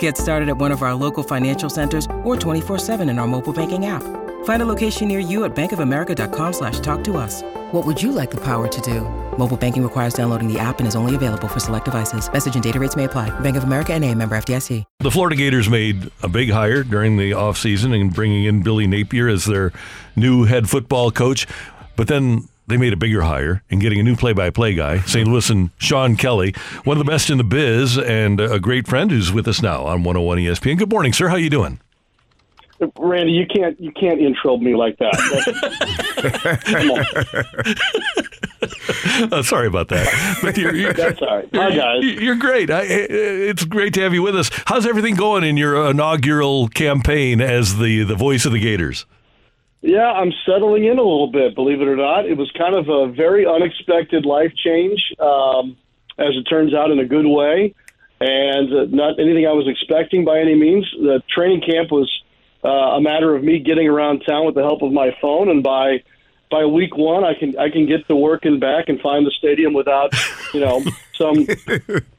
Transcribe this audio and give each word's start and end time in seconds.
Get 0.00 0.18
started 0.18 0.50
at 0.50 0.58
one 0.58 0.72
of 0.72 0.82
our 0.82 0.92
local 0.92 1.22
financial 1.22 1.70
centers 1.70 2.04
or 2.22 2.36
24-7 2.36 3.08
in 3.08 3.18
our 3.18 3.26
mobile 3.26 3.54
banking 3.54 3.86
app. 3.86 4.02
Find 4.44 4.62
a 4.62 4.66
location 4.66 5.08
near 5.08 5.18
you 5.18 5.44
at 5.44 5.54
bankofamerica.com 5.54 6.52
slash 6.52 6.80
talk 6.80 7.02
to 7.04 7.16
us. 7.16 7.42
What 7.72 7.86
would 7.86 8.02
you 8.02 8.12
like 8.12 8.30
the 8.30 8.40
power 8.40 8.68
to 8.68 8.80
do? 8.82 9.02
Mobile 9.38 9.56
banking 9.56 9.82
requires 9.82 10.12
downloading 10.12 10.52
the 10.52 10.58
app 10.58 10.80
and 10.80 10.86
is 10.86 10.96
only 10.96 11.14
available 11.14 11.48
for 11.48 11.60
select 11.60 11.86
devices. 11.86 12.30
Message 12.30 12.54
and 12.54 12.62
data 12.62 12.78
rates 12.78 12.96
may 12.96 13.04
apply. 13.04 13.28
Bank 13.40 13.56
of 13.56 13.64
America 13.64 13.94
and 13.94 14.04
a 14.04 14.14
member 14.14 14.36
FDIC. 14.36 14.84
The 14.98 15.10
Florida 15.10 15.36
Gators 15.36 15.68
made 15.70 16.10
a 16.22 16.28
big 16.28 16.50
hire 16.50 16.82
during 16.82 17.16
the 17.16 17.30
offseason 17.30 17.98
and 17.98 18.12
bringing 18.12 18.44
in 18.44 18.62
Billy 18.62 18.86
Napier 18.86 19.28
as 19.28 19.46
their 19.46 19.72
new 20.14 20.44
head 20.44 20.68
football 20.68 21.10
coach. 21.10 21.46
But 21.96 22.08
then 22.08 22.48
they 22.70 22.76
made 22.76 22.92
a 22.92 22.96
bigger 22.96 23.22
hire 23.22 23.62
in 23.68 23.78
getting 23.80 24.00
a 24.00 24.02
new 24.02 24.16
play-by-play 24.16 24.74
guy, 24.74 25.00
St. 25.00 25.28
Louis 25.28 25.50
and 25.50 25.70
Sean 25.78 26.16
Kelly, 26.16 26.54
one 26.84 26.96
of 26.96 27.04
the 27.04 27.10
best 27.10 27.28
in 27.28 27.36
the 27.38 27.44
biz 27.44 27.98
and 27.98 28.40
a 28.40 28.58
great 28.60 28.86
friend 28.86 29.10
who's 29.10 29.32
with 29.32 29.46
us 29.48 29.60
now 29.60 29.84
on 29.84 30.04
101 30.04 30.38
ESPN. 30.38 30.78
Good 30.78 30.90
morning, 30.90 31.12
sir. 31.12 31.28
How 31.28 31.36
you 31.36 31.50
doing? 31.50 31.80
Randy, 32.98 33.32
you 33.32 33.46
can't 33.46 33.78
you 33.78 33.92
can't 33.92 34.20
intro 34.20 34.56
me 34.56 34.74
like 34.74 34.96
that. 34.98 35.12
oh, 39.32 39.42
sorry 39.42 39.66
about 39.66 39.88
that. 39.88 40.38
But 40.40 40.56
you're, 40.56 40.74
you're, 40.74 40.94
That's 40.94 41.20
all 41.20 41.36
right. 41.36 41.48
Hi 41.52 41.76
guys. 41.76 42.02
You're 42.02 42.36
great. 42.36 42.70
I, 42.70 42.80
it's 42.82 43.66
great 43.66 43.92
to 43.94 44.00
have 44.00 44.14
you 44.14 44.22
with 44.22 44.34
us. 44.34 44.50
How's 44.64 44.86
everything 44.86 45.14
going 45.14 45.44
in 45.44 45.58
your 45.58 45.90
inaugural 45.90 46.68
campaign 46.68 47.42
as 47.42 47.76
the 47.76 48.02
the 48.04 48.14
voice 48.14 48.46
of 48.46 48.52
the 48.52 48.60
Gators? 48.60 49.04
Yeah, 49.82 50.12
I'm 50.12 50.32
settling 50.44 50.84
in 50.84 50.98
a 50.98 51.02
little 51.02 51.30
bit. 51.30 51.54
Believe 51.54 51.80
it 51.80 51.88
or 51.88 51.96
not, 51.96 52.26
it 52.26 52.36
was 52.36 52.50
kind 52.52 52.74
of 52.74 52.88
a 52.88 53.10
very 53.10 53.46
unexpected 53.46 54.26
life 54.26 54.52
change, 54.54 55.00
um, 55.18 55.76
as 56.18 56.36
it 56.36 56.44
turns 56.44 56.74
out, 56.74 56.90
in 56.90 56.98
a 56.98 57.06
good 57.06 57.26
way, 57.26 57.74
and 58.20 58.72
uh, 58.72 58.84
not 58.90 59.18
anything 59.18 59.46
I 59.46 59.52
was 59.52 59.66
expecting 59.66 60.24
by 60.24 60.38
any 60.38 60.54
means. 60.54 60.86
The 60.92 61.22
training 61.34 61.62
camp 61.62 61.90
was 61.90 62.10
uh, 62.62 62.68
a 62.68 63.00
matter 63.00 63.34
of 63.34 63.42
me 63.42 63.58
getting 63.58 63.88
around 63.88 64.20
town 64.20 64.44
with 64.44 64.54
the 64.54 64.62
help 64.62 64.82
of 64.82 64.92
my 64.92 65.16
phone, 65.20 65.48
and 65.48 65.62
by 65.62 66.02
by 66.50 66.66
week 66.66 66.96
one, 66.96 67.24
I 67.24 67.32
can 67.32 67.56
I 67.58 67.70
can 67.70 67.86
get 67.86 68.06
to 68.08 68.16
work 68.16 68.44
and 68.44 68.60
back 68.60 68.88
and 68.88 69.00
find 69.00 69.24
the 69.24 69.30
stadium 69.30 69.72
without 69.72 70.12
you 70.52 70.60
know 70.60 70.82
some 71.14 71.46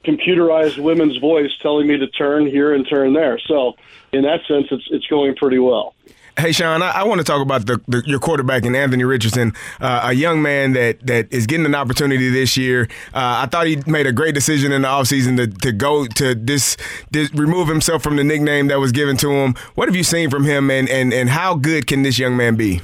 computerized 0.04 0.82
women's 0.82 1.17
voice 1.17 1.52
telling 1.62 1.88
me 1.88 1.98
to 1.98 2.08
turn 2.08 2.48
here 2.48 2.73
and 2.73 2.88
turn 2.89 3.14
there. 3.14 3.38
So 3.48 3.73
in 4.12 4.23
that 4.23 4.39
sense, 4.48 4.66
it's 4.72 4.88
it's 4.89 5.06
going 5.06 5.36
pretty 5.36 5.59
well. 5.59 5.94
Hey, 6.38 6.54
Sean, 6.54 6.82
I, 6.82 6.92
I, 6.92 7.04
want 7.04 7.20
to 7.20 7.26
talk 7.26 7.42
about 7.42 7.66
the, 7.66 7.82
the, 7.88 8.04
your 8.06 8.20
quarterback 8.20 8.64
and 8.64 8.76
Anthony 8.76 9.04
Richardson, 9.04 9.54
uh, 9.82 10.02
a 10.06 10.14
young 10.14 10.42
man 10.42 10.73
that, 10.73 11.06
that 11.06 11.32
is 11.32 11.46
getting 11.46 11.66
an 11.66 11.76
opportunity 11.76 12.30
this 12.30 12.56
year. 12.56 12.88
Uh, 13.14 13.44
I 13.44 13.48
thought 13.48 13.68
he 13.68 13.84
made 13.86 14.08
a 14.08 14.14
great 14.14 14.34
decision 14.34 14.72
in 14.72 14.84
the 14.84 14.88
offseason 14.88 15.36
to, 15.38 15.48
to 15.48 15.72
go 15.73 16.08
to 16.08 16.34
this, 16.34 16.78
this, 17.12 17.34
remove 17.34 17.68
himself 17.68 18.02
from 18.02 18.16
the 18.16 18.23
nickname 18.23 18.68
that 18.68 18.80
was 18.80 18.94
given 18.94 19.18
to 19.18 19.30
him. 19.30 19.56
What 19.76 19.90
have 19.90 19.96
you 19.96 20.04
seen 20.04 20.30
from 20.30 20.46
him, 20.46 20.72
and, 20.72 20.90
and, 20.90 21.14
and 21.14 21.30
how 21.30 21.56
good 21.56 21.86
can 21.86 22.04
this 22.04 22.18
young 22.18 22.38
man 22.38 22.56
be? 22.56 22.82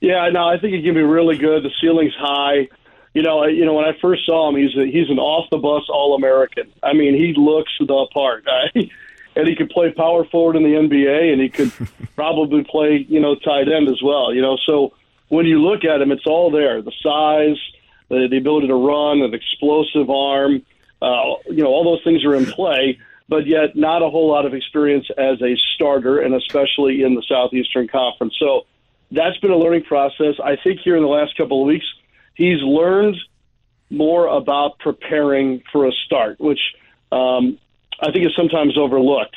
Yeah, 0.00 0.28
no, 0.30 0.46
I 0.46 0.58
think 0.58 0.74
he 0.74 0.82
can 0.82 0.94
be 0.94 1.02
really 1.02 1.36
good. 1.36 1.64
The 1.64 1.70
ceiling's 1.80 2.14
high. 2.16 2.68
You 3.14 3.22
know, 3.22 3.44
you 3.46 3.64
know 3.64 3.74
when 3.74 3.84
I 3.84 3.96
first 4.00 4.26
saw 4.26 4.48
him, 4.48 4.56
he's 4.56 4.76
a, 4.76 4.86
he's 4.86 5.08
an 5.08 5.18
off 5.18 5.48
the 5.50 5.56
bus 5.56 5.84
All 5.88 6.14
American. 6.14 6.70
I 6.82 6.92
mean, 6.92 7.14
he 7.14 7.32
looks 7.36 7.72
the 7.80 8.06
part. 8.12 8.46
and 9.36 9.48
he 9.48 9.56
could 9.56 9.70
play 9.70 9.92
power 9.92 10.24
forward 10.24 10.56
in 10.56 10.62
the 10.62 10.70
NBA, 10.70 11.32
and 11.32 11.40
he 11.40 11.48
could 11.48 11.72
probably 12.16 12.64
play, 12.64 13.04
you 13.08 13.20
know, 13.20 13.34
tight 13.34 13.68
end 13.68 13.88
as 13.88 14.02
well. 14.02 14.32
You 14.32 14.42
know, 14.42 14.56
so 14.64 14.94
when 15.28 15.46
you 15.46 15.60
look 15.60 15.84
at 15.84 16.00
him, 16.00 16.12
it's 16.12 16.26
all 16.26 16.50
there: 16.50 16.82
the 16.82 16.92
size, 17.02 17.58
the, 18.08 18.28
the 18.28 18.38
ability 18.38 18.68
to 18.68 18.74
run, 18.74 19.22
an 19.22 19.34
explosive 19.34 20.10
arm. 20.10 20.62
Uh, 21.02 21.34
you 21.46 21.62
know, 21.62 21.68
all 21.68 21.84
those 21.84 22.02
things 22.02 22.24
are 22.24 22.34
in 22.34 22.46
play, 22.46 22.98
but 23.28 23.46
yet 23.46 23.76
not 23.76 24.02
a 24.02 24.08
whole 24.08 24.30
lot 24.30 24.46
of 24.46 24.54
experience 24.54 25.06
as 25.18 25.40
a 25.42 25.56
starter, 25.74 26.20
and 26.20 26.34
especially 26.34 27.02
in 27.02 27.14
the 27.14 27.22
Southeastern 27.28 27.88
Conference. 27.88 28.34
So 28.38 28.66
that's 29.10 29.36
been 29.38 29.50
a 29.50 29.56
learning 29.56 29.84
process. 29.84 30.36
I 30.42 30.56
think 30.56 30.80
here 30.80 30.96
in 30.96 31.02
the 31.02 31.08
last 31.08 31.36
couple 31.36 31.62
of 31.62 31.66
weeks, 31.66 31.86
he's 32.34 32.60
learned 32.62 33.16
more 33.90 34.26
about 34.26 34.78
preparing 34.78 35.62
for 35.70 35.86
a 35.86 35.92
start, 36.06 36.40
which 36.40 36.60
um, 37.12 37.58
I 38.00 38.10
think 38.10 38.26
is 38.26 38.34
sometimes 38.36 38.76
overlooked. 38.76 39.36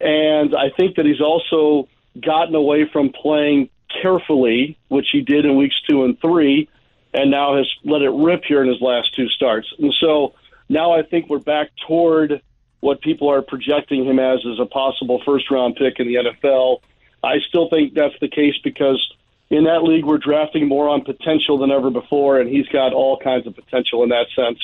And 0.00 0.54
I 0.54 0.70
think 0.76 0.96
that 0.96 1.06
he's 1.06 1.20
also 1.20 1.88
gotten 2.20 2.54
away 2.54 2.88
from 2.92 3.10
playing 3.10 3.70
carefully, 4.02 4.78
which 4.88 5.06
he 5.12 5.20
did 5.20 5.44
in 5.44 5.56
weeks 5.56 5.80
two 5.88 6.04
and 6.04 6.20
three, 6.20 6.68
and 7.12 7.30
now 7.30 7.56
has 7.56 7.66
let 7.84 8.02
it 8.02 8.10
rip 8.10 8.44
here 8.44 8.62
in 8.62 8.68
his 8.68 8.80
last 8.80 9.14
two 9.14 9.28
starts. 9.28 9.72
And 9.78 9.94
so 10.00 10.34
now 10.68 10.92
I 10.92 11.02
think 11.02 11.28
we're 11.28 11.38
back 11.38 11.70
toward 11.86 12.42
what 12.80 13.00
people 13.00 13.30
are 13.30 13.40
projecting 13.40 14.04
him 14.04 14.18
as 14.18 14.40
as 14.44 14.58
a 14.58 14.66
possible 14.66 15.22
first 15.24 15.50
round 15.50 15.76
pick 15.76 16.00
in 16.00 16.06
the 16.06 16.16
NFL. 16.16 16.80
I 17.22 17.38
still 17.48 17.70
think 17.70 17.94
that's 17.94 18.18
the 18.20 18.28
case 18.28 18.54
because 18.62 19.00
in 19.48 19.64
that 19.64 19.82
league 19.82 20.04
we're 20.04 20.18
drafting 20.18 20.68
more 20.68 20.88
on 20.88 21.02
potential 21.02 21.58
than 21.58 21.70
ever 21.70 21.90
before, 21.90 22.40
and 22.40 22.50
he's 22.50 22.66
got 22.68 22.92
all 22.92 23.18
kinds 23.18 23.46
of 23.46 23.54
potential 23.54 24.02
in 24.02 24.10
that 24.10 24.26
sense. 24.34 24.58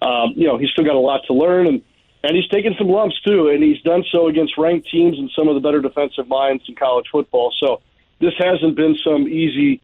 Um, 0.00 0.32
you 0.36 0.46
know, 0.46 0.56
he's 0.56 0.70
still 0.70 0.84
got 0.84 0.94
a 0.94 1.00
lot 1.00 1.22
to 1.26 1.34
learn, 1.34 1.66
and 1.66 1.82
and 2.22 2.36
he's 2.36 2.48
taken 2.48 2.74
some 2.78 2.88
lumps 2.88 3.20
too, 3.20 3.48
and 3.48 3.62
he's 3.62 3.80
done 3.82 4.04
so 4.10 4.28
against 4.28 4.58
ranked 4.58 4.88
teams 4.90 5.18
and 5.18 5.30
some 5.36 5.48
of 5.48 5.54
the 5.54 5.60
better 5.60 5.80
defensive 5.80 6.28
minds 6.28 6.64
in 6.68 6.74
college 6.74 7.06
football. 7.10 7.52
So 7.58 7.80
this 8.20 8.34
hasn't 8.38 8.76
been 8.76 8.96
some 9.04 9.28
easy 9.28 9.80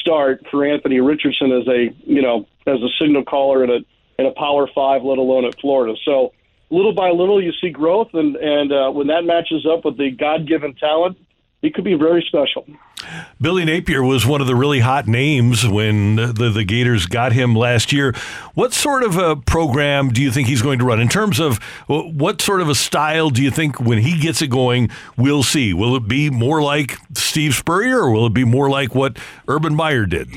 start 0.00 0.46
for 0.50 0.64
Anthony 0.64 1.00
Richardson 1.00 1.52
as 1.52 1.66
a 1.68 1.94
you 2.04 2.22
know 2.22 2.46
as 2.66 2.80
a 2.80 2.88
signal 3.00 3.24
caller 3.24 3.64
in 3.64 3.70
a 3.70 3.78
in 4.18 4.26
a 4.26 4.32
Power 4.32 4.68
Five, 4.74 5.02
let 5.02 5.18
alone 5.18 5.44
at 5.44 5.60
Florida. 5.60 5.94
So 6.04 6.32
little 6.70 6.94
by 6.94 7.10
little, 7.10 7.42
you 7.42 7.52
see 7.60 7.70
growth, 7.70 8.08
and 8.14 8.36
and 8.36 8.72
uh, 8.72 8.90
when 8.90 9.08
that 9.08 9.24
matches 9.24 9.66
up 9.66 9.84
with 9.84 9.98
the 9.98 10.10
God 10.10 10.46
given 10.46 10.74
talent, 10.74 11.18
he 11.60 11.70
could 11.70 11.84
be 11.84 11.94
very 11.94 12.24
special. 12.26 12.66
Billy 13.40 13.64
Napier 13.64 14.02
was 14.02 14.26
one 14.26 14.40
of 14.40 14.46
the 14.46 14.54
really 14.54 14.80
hot 14.80 15.06
names 15.06 15.66
when 15.66 16.16
the, 16.16 16.50
the 16.54 16.64
Gators 16.64 17.06
got 17.06 17.32
him 17.32 17.54
last 17.54 17.92
year. 17.92 18.14
What 18.54 18.72
sort 18.72 19.02
of 19.02 19.16
a 19.16 19.36
program 19.36 20.10
do 20.10 20.22
you 20.22 20.30
think 20.30 20.48
he's 20.48 20.62
going 20.62 20.78
to 20.78 20.84
run 20.84 21.00
in 21.00 21.08
terms 21.08 21.38
of 21.38 21.58
what 21.86 22.40
sort 22.40 22.60
of 22.60 22.68
a 22.68 22.74
style 22.74 23.30
do 23.30 23.42
you 23.42 23.50
think 23.50 23.80
when 23.80 23.98
he 23.98 24.18
gets 24.18 24.42
it 24.42 24.48
going 24.48 24.90
we'll 25.16 25.42
see? 25.42 25.74
Will 25.74 25.96
it 25.96 26.08
be 26.08 26.30
more 26.30 26.62
like 26.62 26.96
Steve 27.14 27.54
Spurrier 27.54 27.98
or 27.98 28.10
will 28.10 28.26
it 28.26 28.34
be 28.34 28.44
more 28.44 28.70
like 28.70 28.94
what 28.94 29.18
Urban 29.48 29.74
Meyer 29.74 30.06
did? 30.06 30.28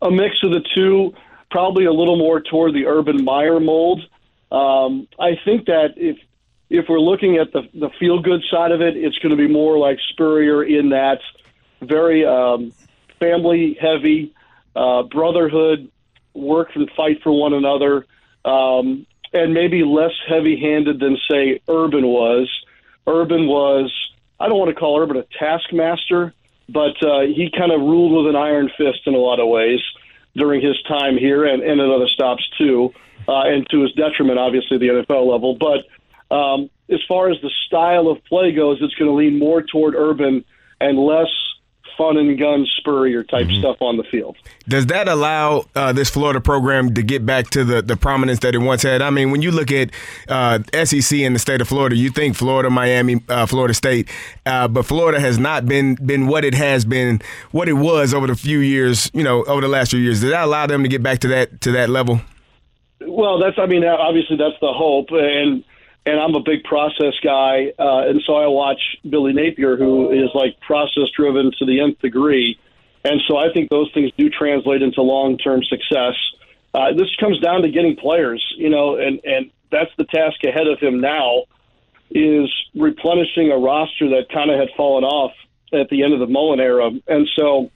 A 0.00 0.10
mix 0.10 0.42
of 0.42 0.50
the 0.50 0.64
two, 0.74 1.12
probably 1.50 1.86
a 1.86 1.92
little 1.92 2.16
more 2.16 2.40
toward 2.40 2.74
the 2.74 2.86
Urban 2.86 3.24
Meyer 3.24 3.58
mold. 3.58 4.02
Um, 4.50 5.08
I 5.18 5.38
think 5.44 5.66
that 5.66 5.94
if 5.96 6.16
if 6.70 6.86
we're 6.88 7.00
looking 7.00 7.36
at 7.36 7.52
the 7.52 7.62
the 7.74 7.90
feel 7.98 8.20
good 8.20 8.42
side 8.50 8.72
of 8.72 8.80
it, 8.80 8.96
it's 8.96 9.18
going 9.18 9.30
to 9.30 9.36
be 9.36 9.52
more 9.52 9.78
like 9.78 9.98
Spurrier 10.10 10.64
in 10.64 10.90
that 10.90 11.20
very 11.80 12.24
um, 12.24 12.72
family 13.18 13.76
heavy, 13.80 14.34
uh, 14.74 15.02
brotherhood, 15.04 15.90
work 16.34 16.70
and 16.74 16.90
fight 16.96 17.22
for 17.22 17.32
one 17.32 17.52
another, 17.52 18.06
um, 18.44 19.06
and 19.32 19.52
maybe 19.52 19.84
less 19.84 20.12
heavy 20.28 20.58
handed 20.58 21.00
than 21.00 21.16
say 21.28 21.60
Urban 21.68 22.06
was. 22.06 22.48
Urban 23.06 23.46
was 23.46 23.92
I 24.40 24.48
don't 24.48 24.58
want 24.58 24.68
to 24.68 24.74
call 24.74 24.98
Urban 25.00 25.16
a 25.16 25.24
taskmaster, 25.38 26.32
but 26.68 27.02
uh, 27.02 27.20
he 27.22 27.50
kind 27.56 27.72
of 27.72 27.80
ruled 27.80 28.24
with 28.24 28.34
an 28.34 28.36
iron 28.36 28.70
fist 28.76 29.00
in 29.06 29.14
a 29.14 29.18
lot 29.18 29.40
of 29.40 29.48
ways 29.48 29.80
during 30.36 30.60
his 30.60 30.80
time 30.82 31.16
here 31.16 31.44
and, 31.44 31.62
and 31.62 31.80
at 31.80 31.90
other 31.90 32.06
stops 32.06 32.48
too, 32.56 32.92
uh, 33.26 33.42
and 33.46 33.68
to 33.70 33.82
his 33.82 33.92
detriment, 33.92 34.38
obviously, 34.38 34.76
at 34.76 34.80
the 34.80 34.88
NFL 34.88 35.30
level. 35.30 35.56
But 35.56 36.34
um, 36.34 36.70
as 36.88 37.00
far 37.08 37.30
as 37.30 37.40
the 37.42 37.50
style 37.66 38.08
of 38.08 38.24
play 38.24 38.52
goes, 38.52 38.78
it's 38.80 38.94
going 38.94 39.10
to 39.10 39.14
lean 39.14 39.38
more 39.38 39.62
toward 39.62 39.94
urban 39.96 40.44
and 40.80 40.98
less 40.98 41.30
fun 41.98 42.16
and 42.16 42.38
gun 42.38 42.64
Spurrier 42.78 43.24
type 43.24 43.48
mm-hmm. 43.48 43.60
stuff 43.60 43.76
on 43.80 43.96
the 43.96 44.04
field. 44.04 44.36
Does 44.68 44.86
that 44.86 45.08
allow 45.08 45.66
uh, 45.74 45.92
this 45.92 46.08
Florida 46.08 46.40
program 46.40 46.94
to 46.94 47.02
get 47.02 47.26
back 47.26 47.50
to 47.50 47.64
the, 47.64 47.82
the 47.82 47.96
prominence 47.96 48.38
that 48.40 48.54
it 48.54 48.58
once 48.58 48.82
had? 48.82 49.02
I 49.02 49.10
mean, 49.10 49.30
when 49.30 49.42
you 49.42 49.50
look 49.50 49.72
at 49.72 49.90
uh, 50.28 50.60
SEC 50.84 51.18
in 51.18 51.32
the 51.32 51.38
state 51.38 51.60
of 51.60 51.68
Florida, 51.68 51.96
you 51.96 52.10
think 52.10 52.36
Florida, 52.36 52.70
Miami, 52.70 53.22
uh, 53.28 53.44
Florida 53.46 53.74
State, 53.74 54.08
uh, 54.46 54.68
but 54.68 54.86
Florida 54.86 55.20
has 55.20 55.38
not 55.38 55.66
been 55.66 55.96
been 55.96 56.28
what 56.28 56.44
it 56.44 56.54
has 56.54 56.84
been, 56.84 57.20
what 57.50 57.68
it 57.68 57.74
was 57.74 58.14
over 58.14 58.28
the 58.28 58.36
few 58.36 58.60
years, 58.60 59.10
you 59.12 59.24
know, 59.24 59.42
over 59.44 59.60
the 59.60 59.68
last 59.68 59.90
few 59.90 60.00
years. 60.00 60.20
Does 60.20 60.30
that 60.30 60.44
allow 60.44 60.66
them 60.66 60.84
to 60.84 60.88
get 60.88 61.02
back 61.02 61.18
to 61.20 61.28
that 61.28 61.60
to 61.62 61.72
that 61.72 61.90
level? 61.90 62.20
Well, 63.00 63.38
that's 63.38 63.58
I 63.58 63.66
mean, 63.66 63.84
obviously 63.84 64.36
that's 64.36 64.58
the 64.60 64.72
hope 64.72 65.08
and 65.10 65.64
and 66.08 66.18
I'm 66.18 66.34
a 66.34 66.40
big 66.40 66.64
process 66.64 67.12
guy, 67.22 67.72
uh, 67.78 68.08
and 68.08 68.22
so 68.26 68.34
I 68.34 68.46
watch 68.46 68.80
Billy 69.08 69.34
Napier, 69.34 69.76
who 69.76 70.10
is 70.10 70.30
like 70.34 70.58
process 70.60 71.10
driven 71.14 71.52
to 71.58 71.66
the 71.66 71.80
nth 71.80 71.98
degree, 71.98 72.58
and 73.04 73.20
so 73.28 73.36
I 73.36 73.52
think 73.52 73.68
those 73.68 73.90
things 73.92 74.10
do 74.16 74.30
translate 74.30 74.80
into 74.80 75.02
long 75.02 75.36
term 75.36 75.62
success. 75.64 76.14
Uh, 76.72 76.94
this 76.94 77.14
comes 77.20 77.38
down 77.40 77.62
to 77.62 77.68
getting 77.68 77.94
players, 77.96 78.42
you 78.56 78.70
know, 78.70 78.96
and 78.96 79.20
and 79.24 79.50
that's 79.70 79.90
the 79.98 80.04
task 80.04 80.42
ahead 80.44 80.66
of 80.66 80.80
him 80.80 81.00
now, 81.00 81.44
is 82.10 82.50
replenishing 82.74 83.52
a 83.52 83.58
roster 83.58 84.08
that 84.08 84.30
kind 84.32 84.50
of 84.50 84.58
had 84.58 84.68
fallen 84.78 85.04
off 85.04 85.32
at 85.74 85.90
the 85.90 86.04
end 86.04 86.14
of 86.14 86.20
the 86.20 86.26
Mullen 86.26 86.58
era, 86.58 86.90
and 87.06 87.28
so 87.36 87.70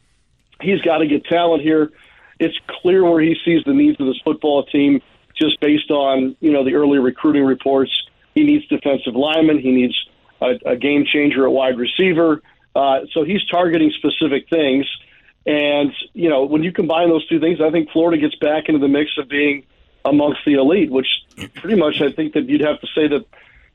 he's 0.62 0.80
got 0.80 0.98
to 0.98 1.06
get 1.06 1.26
talent 1.26 1.62
here. 1.62 1.90
It's 2.40 2.58
clear 2.80 3.04
where 3.04 3.20
he 3.20 3.36
sees 3.44 3.62
the 3.66 3.74
needs 3.74 4.00
of 4.00 4.06
this 4.06 4.20
football 4.24 4.64
team, 4.64 5.02
just 5.38 5.60
based 5.60 5.90
on 5.90 6.34
you 6.40 6.50
know 6.50 6.64
the 6.64 6.76
early 6.76 6.98
recruiting 6.98 7.44
reports 7.44 7.92
he 8.34 8.44
needs 8.44 8.66
defensive 8.66 9.14
linemen. 9.14 9.58
He 9.58 9.70
needs 9.70 9.94
a, 10.40 10.58
a 10.66 10.76
game 10.76 11.04
changer 11.04 11.44
at 11.44 11.52
wide 11.52 11.78
receiver. 11.78 12.42
Uh, 12.74 13.00
so 13.12 13.24
he's 13.24 13.44
targeting 13.46 13.92
specific 13.96 14.48
things. 14.48 14.86
And, 15.44 15.92
you 16.14 16.28
know, 16.28 16.44
when 16.44 16.62
you 16.62 16.72
combine 16.72 17.08
those 17.08 17.26
two 17.26 17.40
things, 17.40 17.60
I 17.60 17.70
think 17.70 17.90
Florida 17.90 18.20
gets 18.20 18.36
back 18.36 18.68
into 18.68 18.78
the 18.78 18.88
mix 18.88 19.10
of 19.18 19.28
being 19.28 19.64
amongst 20.04 20.40
the 20.46 20.54
elite, 20.54 20.90
which 20.90 21.08
pretty 21.54 21.76
much 21.76 22.00
I 22.00 22.10
think 22.12 22.34
that 22.34 22.48
you'd 22.48 22.60
have 22.62 22.80
to 22.80 22.86
say 22.94 23.08
that, 23.08 23.26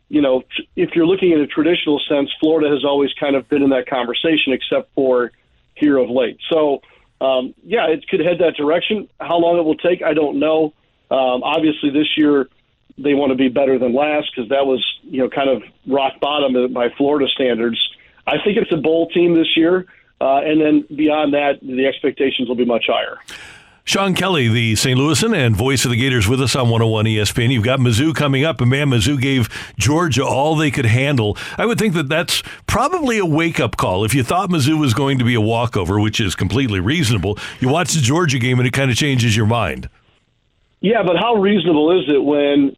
you 0.09 0.21
know, 0.21 0.44
if 0.75 0.92
you're 0.95 1.06
looking 1.06 1.31
in 1.31 1.42
a 1.42 1.48
traditional 1.48 2.00
sense, 2.00 2.30
Florida 2.39 2.69
has 2.69 2.86
always 2.86 3.13
kind 3.19 3.36
of 3.36 3.48
been 3.50 3.62
in 3.62 3.69
that 3.71 3.88
conversation, 3.88 4.54
except 4.54 4.94
for 4.94 5.31
here 5.75 5.98
of 5.98 6.09
late. 6.09 6.39
So, 6.50 6.81
um, 7.19 7.54
yeah, 7.63 7.88
it 7.88 8.07
could 8.07 8.21
head 8.21 8.39
that 8.39 8.56
direction. 8.56 9.09
How 9.19 9.38
long 9.38 9.57
it 9.57 9.63
will 9.63 9.75
take, 9.75 10.01
I 10.01 10.13
don't 10.13 10.39
know. 10.39 10.74
Um, 11.12 11.44
obviously, 11.44 11.89
this 11.89 12.18
year, 12.18 12.50
they 12.97 13.13
want 13.13 13.31
to 13.31 13.35
be 13.35 13.49
better 13.49 13.77
than 13.77 13.94
last 13.94 14.31
because 14.35 14.49
that 14.49 14.65
was 14.65 14.83
you 15.03 15.19
know 15.19 15.29
kind 15.29 15.49
of 15.49 15.63
rock 15.88 16.19
bottom 16.19 16.73
by 16.73 16.89
Florida 16.97 17.27
standards. 17.27 17.79
I 18.25 18.35
think 18.44 18.57
it's 18.57 18.71
a 18.71 18.77
bowl 18.77 19.09
team 19.09 19.35
this 19.35 19.55
year, 19.55 19.85
uh, 20.19 20.41
and 20.44 20.59
then 20.59 20.85
beyond 20.95 21.33
that, 21.33 21.59
the 21.61 21.85
expectations 21.85 22.47
will 22.47 22.55
be 22.55 22.65
much 22.65 22.85
higher. 22.88 23.19
Sean 23.88 24.15
Kelly, 24.15 24.49
the 24.49 24.75
St. 24.75 24.99
Louisan 24.99 25.33
and 25.33 25.55
voice 25.55 25.85
of 25.85 25.91
the 25.91 25.97
Gators, 25.97 26.27
with 26.27 26.41
us 26.41 26.57
on 26.57 26.63
101 26.63 27.05
ESPN. 27.05 27.53
You've 27.53 27.63
got 27.63 27.79
Mizzou 27.79 28.13
coming 28.13 28.44
up, 28.44 28.59
and 28.59 28.69
man, 28.69 28.89
Mizzou 28.89 29.17
gave 29.19 29.47
Georgia 29.77 30.25
all 30.25 30.57
they 30.57 30.71
could 30.71 30.85
handle. 30.85 31.38
I 31.57 31.65
would 31.65 31.79
think 31.79 31.94
that 31.94 32.09
that's 32.09 32.44
probably 32.65 33.17
a 33.17 33.25
wake 33.25 33.61
up 33.61 33.77
call. 33.77 34.03
If 34.03 34.13
you 34.13 34.23
thought 34.23 34.49
Mizzou 34.49 34.77
was 34.77 34.94
going 34.94 35.19
to 35.19 35.23
be 35.23 35.35
a 35.35 35.41
walkover, 35.41 36.01
which 36.01 36.19
is 36.19 36.35
completely 36.35 36.81
reasonable, 36.81 37.38
you 37.61 37.69
watch 37.69 37.94
the 37.94 38.01
Georgia 38.01 38.39
game 38.39 38.59
and 38.59 38.67
it 38.67 38.71
kind 38.71 38.91
of 38.91 38.97
changes 38.97 39.38
your 39.38 39.45
mind. 39.45 39.88
Yeah, 40.81 41.03
but 41.03 41.15
how 41.15 41.35
reasonable 41.35 41.97
is 41.97 42.09
it 42.09 42.21
when 42.21 42.75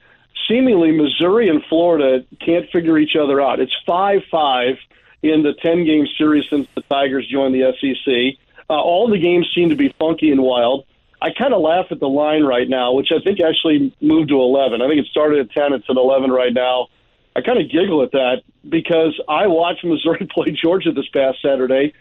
seemingly 0.50 0.92
Missouri 0.92 1.48
and 1.50 1.63
Florida 1.69 2.25
can't 2.44 2.69
figure 2.72 2.98
each 2.98 3.16
other 3.16 3.40
out. 3.40 3.60
It's 3.60 3.75
5 3.86 4.22
5 4.30 4.75
in 5.22 5.44
the 5.44 5.54
10 5.54 5.86
game 5.86 6.07
series 6.18 6.46
since 6.50 6.68
the 6.75 6.81
Tigers 6.81 7.28
joined 7.31 7.56
the 7.56 7.72
SEC. 7.80 8.40
Uh, 8.69 8.74
all 8.74 9.10
the 9.10 9.19
games 9.19 9.50
seem 9.56 9.69
to 9.69 9.75
be 9.75 9.94
funky 10.00 10.31
and 10.31 10.42
wild. 10.42 10.86
I 11.22 11.31
kind 11.38 11.54
of 11.54 11.62
laugh 11.62 11.88
at 11.92 12.00
the 12.00 12.07
line 12.07 12.44
right 12.44 12.68
now, 12.68 12.94
which 12.94 13.10
I 13.12 13.22
think 13.22 13.40
actually 13.42 13.94
moved 14.00 14.30
to 14.30 14.36
11. 14.36 14.81
I 14.81 14.88
think 14.88 15.01
it 15.01 15.07
started 15.07 15.40
at 15.40 15.51
10, 15.51 15.74
it's 15.74 15.90
at 15.90 15.98
11 15.98 16.31
right 16.31 16.54
now. 16.54 16.88
I 17.36 17.42
kind 17.42 17.60
of 17.60 17.69
giggle 17.69 18.04
at 18.04 18.12
that 18.12 18.42
because 18.68 19.19
I 19.28 19.48
watched 19.48 19.84
Missouri 19.84 20.28
play 20.34 20.52
Georgia 20.52 20.92
this 20.92 21.07
past 21.10 21.42
Saturday, 21.42 21.94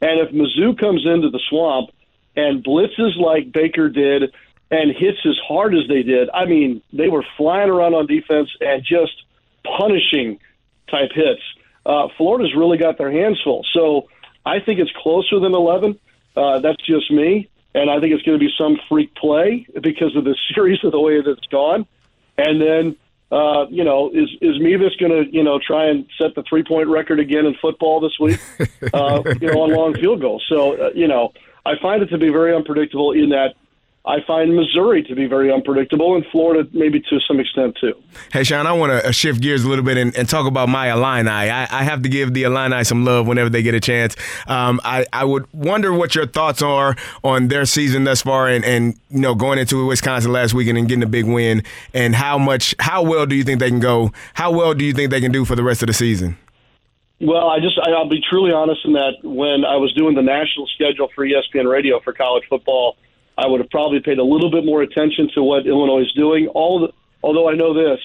and 0.00 0.20
if 0.20 0.30
Mizzou 0.30 0.78
comes 0.78 1.06
into 1.06 1.30
the 1.30 1.40
swamp 1.48 1.90
and 2.36 2.64
blitzes 2.64 3.16
like 3.16 3.52
Baker 3.52 3.88
did 3.88 4.34
and 4.74 4.90
hits 4.96 5.18
as 5.24 5.38
hard 5.46 5.74
as 5.74 5.86
they 5.88 6.02
did. 6.02 6.28
I 6.30 6.46
mean, 6.46 6.82
they 6.92 7.08
were 7.08 7.24
flying 7.36 7.70
around 7.70 7.94
on 7.94 8.06
defense 8.06 8.50
and 8.60 8.82
just 8.82 9.12
punishing 9.78 10.40
type 10.90 11.10
hits. 11.14 11.42
Uh, 11.86 12.08
Florida's 12.16 12.54
really 12.56 12.76
got 12.76 12.98
their 12.98 13.12
hands 13.12 13.40
full. 13.44 13.64
So 13.72 14.08
I 14.44 14.58
think 14.58 14.80
it's 14.80 14.90
closer 14.96 15.38
than 15.38 15.54
11. 15.54 15.98
Uh, 16.36 16.58
that's 16.58 16.84
just 16.84 17.10
me. 17.12 17.48
And 17.74 17.88
I 17.88 18.00
think 18.00 18.14
it's 18.14 18.22
going 18.22 18.38
to 18.38 18.44
be 18.44 18.52
some 18.58 18.78
freak 18.88 19.14
play 19.14 19.66
because 19.80 20.16
of 20.16 20.24
the 20.24 20.36
series 20.54 20.82
of 20.82 20.90
the 20.92 21.00
way 21.00 21.20
that 21.20 21.30
it's 21.30 21.46
gone. 21.46 21.86
And 22.36 22.60
then, 22.60 22.96
uh, 23.30 23.66
you 23.68 23.84
know, 23.84 24.10
is 24.10 24.28
is 24.40 24.60
Mevis 24.60 24.96
going 24.96 25.12
to, 25.12 25.32
you 25.32 25.44
know, 25.44 25.60
try 25.64 25.86
and 25.86 26.06
set 26.20 26.34
the 26.34 26.42
three 26.48 26.64
point 26.64 26.88
record 26.88 27.20
again 27.20 27.46
in 27.46 27.54
football 27.60 28.00
this 28.00 28.18
week? 28.18 28.40
Uh, 28.92 29.22
you 29.40 29.48
know, 29.48 29.62
on 29.62 29.72
long 29.72 29.94
field 29.94 30.20
goals. 30.20 30.44
So, 30.48 30.74
uh, 30.74 30.90
you 30.94 31.08
know, 31.08 31.32
I 31.66 31.72
find 31.80 32.02
it 32.02 32.10
to 32.10 32.18
be 32.18 32.28
very 32.28 32.54
unpredictable 32.54 33.12
in 33.12 33.30
that 33.30 33.54
I 34.06 34.18
find 34.26 34.54
Missouri 34.54 35.02
to 35.04 35.14
be 35.14 35.24
very 35.24 35.50
unpredictable, 35.50 36.14
and 36.14 36.26
Florida 36.30 36.68
maybe 36.74 37.00
to 37.00 37.20
some 37.26 37.40
extent 37.40 37.78
too. 37.80 37.94
Hey, 38.32 38.44
Sean, 38.44 38.66
I 38.66 38.72
want 38.72 39.02
to 39.02 39.12
shift 39.14 39.40
gears 39.40 39.64
a 39.64 39.68
little 39.68 39.84
bit 39.84 39.96
and, 39.96 40.14
and, 40.14 40.28
talk 40.28 40.46
about 40.46 40.68
my 40.68 40.92
Illini. 40.92 41.30
I, 41.30 41.62
I, 41.62 41.84
have 41.84 42.02
to 42.02 42.10
give 42.10 42.34
the 42.34 42.42
Illini 42.42 42.84
some 42.84 43.06
love 43.06 43.26
whenever 43.26 43.48
they 43.48 43.62
get 43.62 43.74
a 43.74 43.80
chance. 43.80 44.14
Um, 44.46 44.78
I, 44.84 45.06
I 45.10 45.24
would 45.24 45.50
wonder 45.54 45.90
what 45.90 46.14
your 46.14 46.26
thoughts 46.26 46.60
are 46.60 46.96
on 47.22 47.48
their 47.48 47.64
season 47.64 48.04
thus 48.04 48.20
far, 48.20 48.46
and, 48.46 48.62
and 48.62 49.00
you 49.08 49.20
know 49.20 49.34
going 49.34 49.58
into 49.58 49.86
Wisconsin 49.86 50.32
last 50.32 50.52
weekend 50.52 50.76
and 50.76 50.86
getting 50.86 51.02
a 51.02 51.08
big 51.08 51.24
win, 51.24 51.62
and 51.94 52.14
how 52.14 52.36
much, 52.36 52.74
how 52.80 53.02
well 53.02 53.24
do 53.24 53.34
you 53.34 53.42
think 53.42 53.58
they 53.58 53.70
can 53.70 53.80
go? 53.80 54.12
How 54.34 54.50
well 54.50 54.74
do 54.74 54.84
you 54.84 54.92
think 54.92 55.12
they 55.12 55.20
can 55.22 55.32
do 55.32 55.46
for 55.46 55.56
the 55.56 55.62
rest 55.62 55.82
of 55.82 55.86
the 55.86 55.94
season? 55.94 56.36
Well, 57.22 57.48
I 57.48 57.58
just 57.58 57.78
I'll 57.78 58.08
be 58.08 58.20
truly 58.28 58.52
honest 58.52 58.84
in 58.84 58.92
that 58.92 59.12
when 59.22 59.64
I 59.64 59.76
was 59.76 59.94
doing 59.94 60.14
the 60.14 60.22
national 60.22 60.66
schedule 60.74 61.08
for 61.14 61.24
ESPN 61.24 61.70
Radio 61.70 62.00
for 62.00 62.12
college 62.12 62.44
football 62.50 62.98
I 63.36 63.46
would 63.46 63.60
have 63.60 63.70
probably 63.70 64.00
paid 64.00 64.18
a 64.18 64.24
little 64.24 64.50
bit 64.50 64.64
more 64.64 64.82
attention 64.82 65.30
to 65.34 65.42
what 65.42 65.66
Illinois 65.66 66.02
is 66.02 66.12
doing. 66.12 66.48
All 66.48 66.80
the, 66.80 66.92
although 67.22 67.48
I 67.48 67.54
know 67.54 67.74
this, 67.74 68.00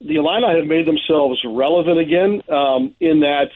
the 0.00 0.16
Illini 0.16 0.58
have 0.58 0.66
made 0.66 0.86
themselves 0.86 1.40
relevant 1.44 1.98
again 1.98 2.42
in 3.00 3.20
that 3.20 3.50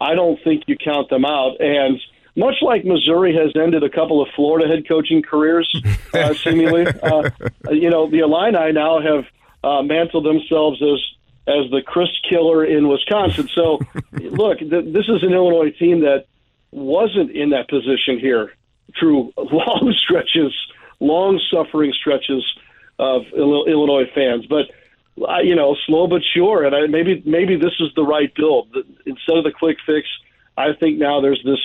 I 0.00 0.14
don't 0.14 0.42
think 0.42 0.64
you 0.66 0.76
count 0.76 1.10
them 1.10 1.24
out. 1.24 1.60
And 1.60 2.00
much 2.36 2.56
like 2.62 2.84
Missouri 2.84 3.34
has 3.34 3.52
ended 3.54 3.82
a 3.82 3.90
couple 3.90 4.22
of 4.22 4.28
Florida 4.34 4.68
head 4.68 4.88
coaching 4.88 5.22
careers, 5.22 5.70
uh, 6.14 6.34
seemingly, 6.34 6.86
uh, 6.86 7.30
you 7.70 7.90
know, 7.90 8.08
the 8.10 8.20
Illini 8.20 8.72
now 8.72 9.00
have 9.00 9.24
uh, 9.62 9.82
mantled 9.82 10.24
themselves 10.24 10.80
as 10.82 10.98
as 11.46 11.68
the 11.70 11.82
Chryst 11.82 12.22
Killer 12.28 12.64
in 12.64 12.86
Wisconsin. 12.86 13.48
So, 13.54 13.80
look, 14.12 14.58
th- 14.58 14.70
this 14.70 15.08
is 15.08 15.22
an 15.22 15.32
Illinois 15.32 15.70
team 15.70 16.00
that 16.00 16.26
wasn't 16.70 17.32
in 17.32 17.50
that 17.50 17.68
position 17.68 18.20
here 18.20 18.52
through 18.98 19.32
long 19.36 19.94
stretches, 20.02 20.54
long 21.00 21.40
suffering 21.50 21.92
stretches 21.92 22.44
of 22.98 23.22
Illinois 23.34 24.10
fans. 24.14 24.46
But 24.46 24.66
uh, 25.20 25.40
you 25.40 25.54
know, 25.54 25.76
slow 25.86 26.06
but 26.06 26.22
sure, 26.22 26.64
and 26.64 26.74
I, 26.74 26.86
maybe 26.86 27.22
maybe 27.26 27.56
this 27.56 27.74
is 27.80 27.88
the 27.94 28.04
right 28.04 28.32
build. 28.34 28.74
Instead 29.06 29.36
of 29.36 29.44
the 29.44 29.52
quick 29.52 29.78
fix, 29.84 30.08
I 30.56 30.72
think 30.78 30.98
now 30.98 31.20
there's 31.20 31.42
this 31.44 31.58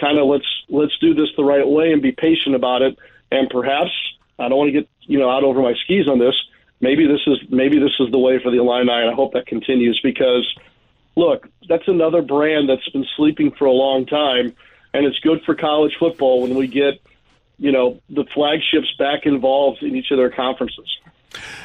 kind 0.00 0.18
of 0.18 0.26
let's 0.26 0.46
let's 0.68 0.96
do 0.98 1.14
this 1.14 1.28
the 1.36 1.44
right 1.44 1.66
way 1.66 1.92
and 1.92 2.00
be 2.00 2.12
patient 2.12 2.54
about 2.54 2.82
it. 2.82 2.98
And 3.30 3.48
perhaps 3.50 3.90
I 4.38 4.48
don't 4.48 4.58
want 4.58 4.68
to 4.68 4.80
get 4.80 4.88
you 5.02 5.18
know 5.18 5.30
out 5.30 5.44
over 5.44 5.60
my 5.60 5.74
skis 5.84 6.08
on 6.08 6.18
this. 6.18 6.34
Maybe 6.80 7.06
this 7.06 7.20
is 7.26 7.38
maybe 7.48 7.78
this 7.78 7.92
is 8.00 8.10
the 8.10 8.18
way 8.18 8.38
for 8.42 8.50
the 8.50 8.58
Illini, 8.58 8.90
and 8.90 9.10
I 9.10 9.14
hope 9.14 9.32
that 9.34 9.46
continues 9.46 10.00
because 10.02 10.46
look, 11.16 11.48
that's 11.68 11.88
another 11.88 12.22
brand 12.22 12.68
that's 12.68 12.88
been 12.90 13.06
sleeping 13.16 13.52
for 13.52 13.66
a 13.66 13.72
long 13.72 14.06
time 14.06 14.54
and 14.94 15.06
it's 15.06 15.18
good 15.20 15.42
for 15.44 15.54
college 15.54 15.96
football 15.98 16.42
when 16.42 16.54
we 16.54 16.66
get 16.66 17.00
you 17.58 17.72
know 17.72 18.00
the 18.10 18.24
flagships 18.34 18.92
back 18.98 19.26
involved 19.26 19.82
in 19.82 19.94
each 19.94 20.10
of 20.10 20.18
their 20.18 20.30
conferences. 20.30 20.98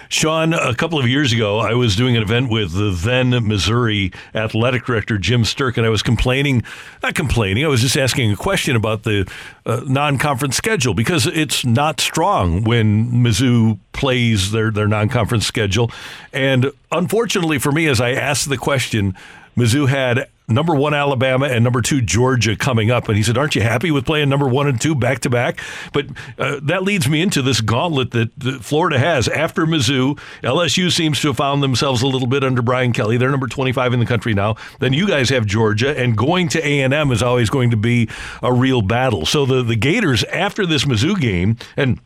Sean, 0.09 0.53
a 0.53 0.73
couple 0.73 0.97
of 0.97 1.07
years 1.07 1.33
ago, 1.33 1.59
I 1.59 1.73
was 1.73 1.95
doing 1.95 2.15
an 2.15 2.23
event 2.23 2.49
with 2.49 2.71
the 2.71 2.91
then 2.91 3.31
Missouri 3.45 4.13
athletic 4.33 4.85
director, 4.85 5.17
Jim 5.17 5.43
Sterk, 5.43 5.75
and 5.77 5.85
I 5.85 5.89
was 5.89 6.01
complaining, 6.01 6.63
not 7.03 7.15
complaining, 7.15 7.65
I 7.65 7.67
was 7.67 7.81
just 7.81 7.97
asking 7.97 8.31
a 8.31 8.37
question 8.37 8.77
about 8.77 9.03
the 9.03 9.29
uh, 9.65 9.81
non 9.85 10.17
conference 10.17 10.55
schedule 10.55 10.93
because 10.93 11.27
it's 11.27 11.65
not 11.65 11.99
strong 11.99 12.63
when 12.63 13.11
Mizzou 13.11 13.79
plays 13.91 14.51
their, 14.51 14.71
their 14.71 14.87
non 14.87 15.09
conference 15.09 15.45
schedule. 15.45 15.91
And 16.31 16.71
unfortunately 16.91 17.59
for 17.59 17.71
me, 17.71 17.87
as 17.87 17.99
I 17.99 18.11
asked 18.11 18.47
the 18.47 18.57
question, 18.57 19.13
Mizzou 19.57 19.89
had 19.89 20.29
number 20.47 20.73
one 20.73 20.93
Alabama 20.93 21.47
and 21.47 21.63
number 21.63 21.81
two 21.81 22.01
Georgia 22.01 22.55
coming 22.55 22.89
up. 22.89 23.07
And 23.07 23.17
he 23.17 23.23
said, 23.23 23.37
Aren't 23.37 23.55
you 23.55 23.61
happy 23.61 23.91
with 23.91 24.05
playing 24.05 24.29
number 24.29 24.47
one 24.47 24.67
and 24.67 24.79
two 24.79 24.95
back 24.95 25.19
to 25.19 25.29
back? 25.29 25.59
But 25.93 26.07
uh, 26.37 26.59
that 26.63 26.83
leads 26.83 27.09
me 27.09 27.21
into 27.21 27.41
this 27.41 27.61
gauntlet 27.61 28.11
that, 28.11 28.37
that, 28.39 28.63
Florida 28.63 28.97
has. 28.97 29.27
After 29.27 29.65
Mizzou, 29.65 30.17
LSU 30.43 30.91
seems 30.91 31.19
to 31.21 31.27
have 31.29 31.37
found 31.37 31.61
themselves 31.61 32.01
a 32.01 32.07
little 32.07 32.27
bit 32.27 32.43
under 32.43 32.61
Brian 32.61 32.93
Kelly. 32.93 33.17
They're 33.17 33.31
number 33.31 33.47
25 33.47 33.93
in 33.93 33.99
the 33.99 34.05
country 34.05 34.33
now. 34.33 34.55
Then 34.79 34.93
you 34.93 35.07
guys 35.07 35.29
have 35.29 35.45
Georgia, 35.45 35.97
and 35.97 36.17
going 36.17 36.47
to 36.49 36.65
A&M 36.65 37.11
is 37.11 37.21
always 37.21 37.49
going 37.49 37.71
to 37.71 37.77
be 37.77 38.09
a 38.41 38.51
real 38.53 38.81
battle. 38.81 39.25
So 39.25 39.45
the, 39.45 39.63
the 39.63 39.75
Gators, 39.75 40.23
after 40.25 40.65
this 40.65 40.85
Mizzou 40.85 41.19
game, 41.19 41.57
and 41.75 41.99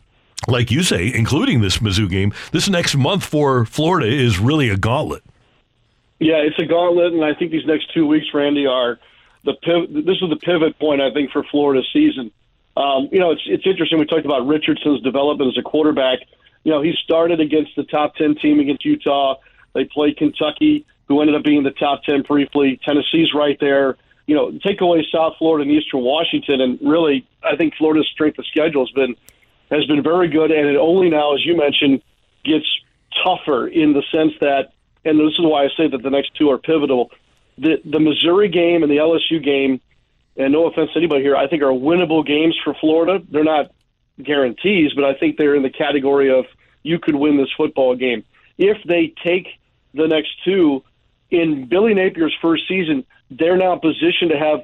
like 0.48 0.72
you 0.72 0.82
say, 0.84 1.12
including 1.14 1.62
this 1.62 1.78
Mizzou 1.78 2.10
game, 2.10 2.34
this 2.52 2.68
next 2.68 2.96
month 2.96 3.24
for 3.24 3.66
Florida 3.66 4.08
is 4.08 4.40
really 4.40 4.70
a 4.70 4.78
gauntlet. 4.78 5.24
Yeah, 6.22 6.38
it's 6.38 6.60
a 6.60 6.66
gauntlet, 6.66 7.14
and 7.14 7.26
I 7.26 7.34
think 7.34 7.52
these 7.52 7.66
next 7.66 7.94
two 7.94 8.06
weeks, 8.06 8.28
Randy, 8.34 8.68
are 8.68 9.00
the 9.44 9.54
piv- 9.54 10.06
this 10.06 10.22
is 10.22 10.30
the 10.30 10.36
pivot 10.36 10.78
point 10.80 11.02
I 11.02 11.12
think 11.12 11.32
for 11.32 11.44
Florida's 11.44 11.90
season. 11.92 12.32
Um, 12.78 13.10
you 13.12 13.20
know, 13.20 13.32
it's 13.32 13.42
it's 13.48 13.66
interesting. 13.66 13.98
We 13.98 14.06
talked 14.06 14.26
about 14.26 14.46
Richardson's 14.46 15.02
development 15.02 15.50
as 15.50 15.58
a 15.58 15.64
quarterback. 15.64 16.20
You 16.64 16.72
know, 16.72 16.82
he 16.82 16.94
started 17.04 17.40
against 17.40 17.76
the 17.76 17.84
top 17.84 18.16
ten 18.16 18.36
team 18.36 18.60
against 18.60 18.86
Utah. 18.86 19.38
They 19.74 19.86
play 19.86 20.14
Kentucky, 20.14 20.86
who 21.08 21.22
ended 21.22 21.36
up 21.36 21.44
being 21.44 21.64
the 21.64 21.72
top 21.72 22.04
10 22.04 22.22
briefly. 22.22 22.80
Tennessee's 22.86 23.34
right 23.34 23.58
there. 23.60 23.98
You 24.28 24.36
know, 24.36 24.52
take 24.64 24.80
away 24.82 25.06
South 25.12 25.34
Florida 25.40 25.64
and 25.64 25.72
Eastern 25.72 26.02
Washington, 26.02 26.62
and 26.62 26.80
really, 26.82 27.28
I 27.44 27.56
think 27.56 27.76
Florida's 27.76 28.08
strength 28.08 28.38
of 28.38 28.46
schedule 28.46 28.86
has 28.86 28.92
been 28.94 29.16
has 29.72 29.86
been 29.88 30.04
very 30.04 30.28
good, 30.28 30.52
and 30.52 30.70
it 30.70 30.78
only 30.78 31.10
now, 31.10 31.34
as 31.34 31.46
you 31.46 31.58
mentioned, 31.58 32.02
gets 32.46 32.66
tougher 33.24 33.68
in 33.68 33.94
the 33.94 34.04
sense 34.12 34.34
that, 34.42 34.74
and 35.06 35.20
this 35.20 35.34
is 35.34 35.42
why 35.42 35.66
I 35.66 35.70
say 35.78 35.88
that 35.88 36.02
the 36.04 36.10
next 36.10 36.36
two 36.36 36.50
are 36.52 36.58
pivotal. 36.58 37.12
The 37.58 37.82
the 37.84 38.00
Missouri 38.00 38.50
game 38.50 38.84
and 38.84 38.92
the 38.92 38.98
LSU 38.98 39.44
game, 39.44 39.82
and 40.38 40.54
no 40.54 40.68
offense 40.68 40.92
to 40.94 40.98
anybody 40.98 41.24
here, 41.24 41.36
I 41.36 41.48
think 41.48 41.62
are 41.64 41.68
winnable 41.68 42.26
games 42.26 42.58
for 42.64 42.74
Florida. 42.76 43.24
They're 43.30 43.44
not 43.44 43.72
guarantees, 44.22 44.94
but 44.94 45.04
I 45.04 45.14
think 45.16 45.38
they're 45.38 45.56
in 45.56 45.64
the 45.64 45.70
category 45.70 46.32
of 46.32 46.46
you 46.84 47.00
could 47.00 47.16
win 47.16 47.38
this 47.38 47.50
football 47.58 47.96
game 47.96 48.24
if 48.62 48.78
they 48.86 49.14
take 49.24 49.48
the 49.94 50.08
next 50.08 50.30
two 50.46 50.84
in 51.32 51.68
Billy 51.68 51.94
Napier's 51.96 52.36
first 52.42 52.68
season, 52.68 53.06
they're 53.32 53.58
now 53.58 53.76
positioned 53.78 54.30
to 54.30 54.38
have 54.38 54.62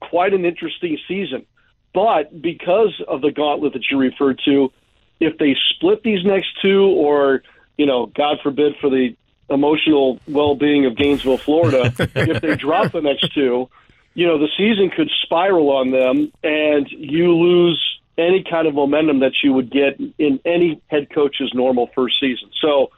quite 0.00 0.32
an 0.32 0.44
interesting 0.44 0.98
season. 1.08 1.44
But 1.92 2.40
because 2.40 2.94
of 3.08 3.22
the 3.22 3.32
gauntlet 3.32 3.72
that 3.72 3.90
you 3.90 3.98
referred 3.98 4.40
to, 4.44 4.72
if 5.18 5.36
they 5.38 5.56
split 5.70 6.02
these 6.04 6.24
next 6.24 6.48
two, 6.62 6.84
or 6.84 7.42
you 7.76 7.86
know, 7.86 8.06
God 8.06 8.38
forbid 8.42 8.74
for 8.80 8.88
the 8.88 9.16
emotional 9.50 10.20
well-being 10.28 10.86
of 10.86 10.96
Gainesville, 10.96 11.38
Florida, 11.38 11.92
if 11.98 12.40
they 12.40 12.56
drop 12.56 12.92
the 12.92 13.00
next 13.00 13.34
two, 13.34 13.68
you 14.14 14.26
know, 14.26 14.38
the 14.38 14.48
season 14.56 14.90
could 14.90 15.10
spiral 15.22 15.70
on 15.70 15.90
them, 15.90 16.32
and 16.42 16.88
you 16.90 17.34
lose 17.34 18.00
any 18.18 18.44
kind 18.48 18.66
of 18.66 18.74
momentum 18.74 19.20
that 19.20 19.32
you 19.42 19.52
would 19.52 19.70
get 19.70 19.98
in 20.18 20.40
any 20.44 20.80
head 20.88 21.08
coach's 21.12 21.52
normal 21.54 21.88
first 21.94 22.20
season. 22.20 22.50
So 22.60 22.90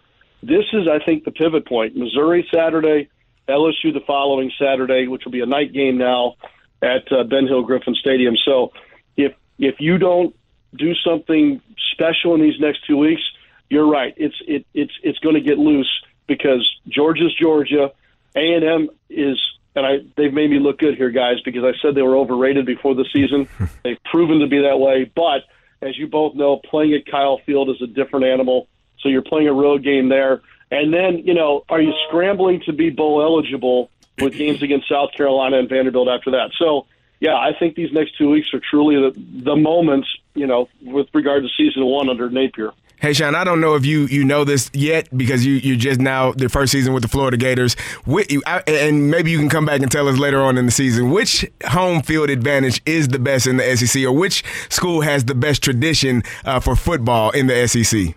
this 0.42 0.64
is, 0.72 0.88
I 0.88 1.04
think, 1.04 1.24
the 1.24 1.30
pivot 1.30 1.66
point. 1.66 1.96
Missouri 1.96 2.46
Saturday, 2.52 3.08
LSU 3.48 3.92
the 3.92 4.02
following 4.06 4.50
Saturday, 4.58 5.06
which 5.06 5.24
will 5.24 5.32
be 5.32 5.40
a 5.40 5.46
night 5.46 5.72
game 5.72 5.98
now 5.98 6.34
at 6.82 7.10
uh, 7.12 7.24
Ben 7.24 7.46
Hill 7.46 7.62
Griffin 7.62 7.94
Stadium. 7.94 8.34
So 8.44 8.72
if 9.16 9.34
if 9.58 9.76
you 9.78 9.98
don't 9.98 10.34
do 10.74 10.94
something 10.94 11.60
special 11.92 12.34
in 12.34 12.40
these 12.40 12.58
next 12.58 12.86
two 12.86 12.96
weeks, 12.96 13.22
you're 13.68 13.88
right. 13.88 14.14
It's 14.16 14.34
it, 14.46 14.66
it's 14.74 14.92
it's 15.02 15.18
going 15.20 15.34
to 15.34 15.40
get 15.40 15.58
loose 15.58 15.90
because 16.26 16.78
Georgia's 16.88 17.34
Georgia, 17.34 17.92
A 18.34 18.54
and 18.54 18.64
M 18.64 18.88
is, 19.08 19.38
and 19.74 19.86
I 19.86 19.98
they've 20.16 20.32
made 20.32 20.50
me 20.50 20.58
look 20.58 20.78
good 20.78 20.96
here, 20.96 21.10
guys, 21.10 21.40
because 21.44 21.64
I 21.64 21.72
said 21.80 21.94
they 21.94 22.02
were 22.02 22.16
overrated 22.16 22.66
before 22.66 22.94
the 22.94 23.06
season. 23.12 23.48
they've 23.84 24.02
proven 24.04 24.40
to 24.40 24.46
be 24.46 24.62
that 24.62 24.78
way, 24.78 25.10
but 25.14 25.42
as 25.82 25.98
you 25.98 26.06
both 26.06 26.34
know, 26.34 26.56
playing 26.56 26.94
at 26.94 27.06
Kyle 27.06 27.38
Field 27.44 27.68
is 27.68 27.82
a 27.82 27.86
different 27.86 28.24
animal. 28.26 28.68
So 29.00 29.08
you're 29.08 29.22
playing 29.22 29.48
a 29.48 29.52
road 29.52 29.82
game 29.82 30.08
there. 30.08 30.40
And 30.70 30.94
then, 30.94 31.18
you 31.18 31.34
know, 31.34 31.64
are 31.68 31.80
you 31.80 31.92
scrambling 32.08 32.62
to 32.66 32.72
be 32.72 32.88
bowl 32.88 33.20
eligible 33.20 33.90
with 34.18 34.34
games 34.34 34.62
against 34.62 34.88
South 34.88 35.10
Carolina 35.12 35.58
and 35.58 35.68
Vanderbilt 35.68 36.08
after 36.08 36.30
that? 36.30 36.52
So, 36.56 36.86
yeah, 37.20 37.34
I 37.34 37.52
think 37.58 37.74
these 37.74 37.92
next 37.92 38.16
two 38.16 38.30
weeks 38.30 38.54
are 38.54 38.60
truly 38.60 38.96
the, 38.96 39.42
the 39.44 39.56
moments, 39.56 40.08
you 40.34 40.46
know, 40.46 40.68
with 40.80 41.08
regard 41.12 41.42
to 41.42 41.48
season 41.56 41.84
one 41.84 42.08
under 42.08 42.30
Napier. 42.30 42.72
Hey, 43.02 43.14
Sean, 43.14 43.34
I 43.34 43.42
don't 43.42 43.60
know 43.60 43.74
if 43.74 43.84
you, 43.84 44.06
you 44.06 44.22
know 44.22 44.44
this 44.44 44.70
yet 44.72 45.08
because 45.18 45.44
you, 45.44 45.54
you 45.54 45.76
just 45.76 45.98
now 45.98 46.30
the 46.30 46.48
first 46.48 46.70
season 46.70 46.92
with 46.94 47.02
the 47.02 47.08
Florida 47.08 47.36
Gators. 47.36 47.74
With 48.06 48.30
you, 48.30 48.44
and 48.46 49.10
maybe 49.10 49.32
you 49.32 49.40
can 49.40 49.48
come 49.48 49.66
back 49.66 49.80
and 49.80 49.90
tell 49.90 50.06
us 50.06 50.20
later 50.20 50.40
on 50.40 50.56
in 50.56 50.66
the 50.66 50.70
season 50.70 51.10
which 51.10 51.44
home 51.66 52.02
field 52.02 52.30
advantage 52.30 52.80
is 52.86 53.08
the 53.08 53.18
best 53.18 53.48
in 53.48 53.56
the 53.56 53.76
SEC 53.76 54.04
or 54.04 54.12
which 54.12 54.44
school 54.68 55.00
has 55.00 55.24
the 55.24 55.34
best 55.34 55.64
tradition 55.64 56.22
uh, 56.44 56.60
for 56.60 56.76
football 56.76 57.32
in 57.32 57.48
the 57.48 57.66
SEC. 57.66 58.14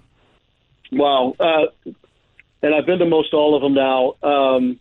Wow. 0.91 1.35
Uh, 1.39 1.65
and 2.61 2.75
I've 2.75 2.85
been 2.85 2.99
to 2.99 3.07
most 3.07 3.33
all 3.33 3.55
of 3.55 3.63
them 3.63 3.73
now. 3.73 4.13
Um, 4.21 4.79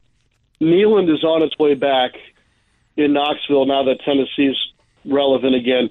Neyland 0.60 1.10
is 1.10 1.24
on 1.24 1.42
its 1.42 1.58
way 1.58 1.76
back 1.76 2.10
in 2.98 3.14
Knoxville 3.14 3.64
now 3.64 3.84
that 3.84 4.00
Tennessee's 4.04 4.58
relevant 5.06 5.54
again. 5.54 5.88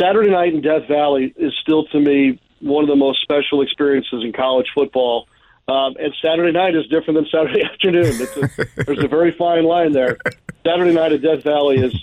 Saturday 0.00 0.30
night 0.30 0.54
in 0.54 0.62
Death 0.62 0.88
Valley 0.88 1.34
is 1.36 1.52
still, 1.60 1.84
to 1.88 2.00
me, 2.00 2.40
one 2.62 2.84
of 2.84 2.88
the 2.88 2.96
most 2.96 3.20
special 3.22 3.60
experiences 3.62 4.24
in 4.24 4.32
college 4.32 4.68
football. 4.74 5.28
Um, 5.68 5.94
and 5.98 6.12
Saturday 6.20 6.52
night 6.52 6.74
is 6.74 6.86
different 6.88 7.18
than 7.18 7.26
Saturday 7.30 7.64
afternoon. 7.72 8.20
A, 8.20 8.84
there's 8.84 9.04
a 9.04 9.08
very 9.08 9.32
fine 9.32 9.64
line 9.64 9.92
there. 9.92 10.18
Saturday 10.64 10.92
night 10.92 11.12
at 11.12 11.22
Death 11.22 11.42
Valley 11.42 11.78
is 11.78 11.94